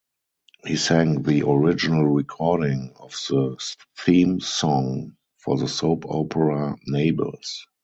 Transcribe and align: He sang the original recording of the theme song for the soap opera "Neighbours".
He 0.65 0.77
sang 0.77 1.21
the 1.21 1.43
original 1.47 2.03
recording 2.07 2.91
of 2.99 3.11
the 3.29 3.55
theme 4.03 4.39
song 4.39 5.15
for 5.37 5.57
the 5.59 5.67
soap 5.67 6.05
opera 6.09 6.75
"Neighbours". 6.87 7.67